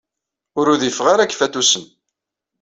Ur 0.59 0.65
udifeɣ 0.73 1.07
ara 1.09 1.25
deg 1.25 1.31
yifatusen. 1.31 1.85